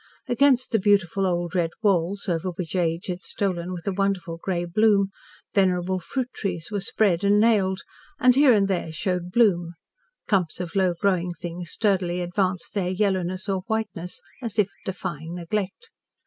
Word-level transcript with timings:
Against 0.27 0.71
the 0.71 0.79
beautiful 0.79 1.27
old 1.27 1.53
red 1.53 1.69
walls, 1.83 2.27
over 2.27 2.49
which 2.49 2.75
age 2.75 3.05
had 3.05 3.21
stolen 3.21 3.71
with 3.71 3.87
a 3.87 3.91
wonderful 3.93 4.39
grey 4.41 4.65
bloom, 4.65 5.11
venerable 5.53 5.99
fruit 5.99 6.29
trees 6.33 6.69
were 6.71 6.79
spread 6.81 7.23
and 7.23 7.39
nailed, 7.39 7.81
and 8.19 8.35
here 8.35 8.51
and 8.51 8.67
there 8.67 8.91
showed 8.91 9.31
bloom, 9.31 9.75
clumps 10.27 10.59
of 10.59 10.75
low 10.75 10.95
growing 10.99 11.29
things 11.39 11.69
sturdily 11.69 12.19
advanced 12.21 12.73
their 12.73 12.89
yellowness 12.89 13.47
or 13.47 13.61
whiteness, 13.67 14.21
as 14.41 14.57
if 14.57 14.71
defying 14.85 15.35
neglect. 15.35 15.91